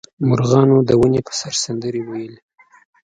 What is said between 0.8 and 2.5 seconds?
د ونې په سر سندرې ویلې.